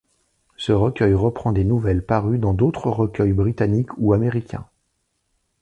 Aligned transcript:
Ce 0.57 0.71
recueil 0.71 1.13
reprend 1.13 1.51
des 1.51 1.63
nouvelles 1.63 2.03
parues 2.03 2.39
dans 2.39 2.55
d'autres 2.55 2.89
recueils 2.89 3.33
britanniques 3.33 3.95
ou 3.97 4.13
américains. 4.13 4.65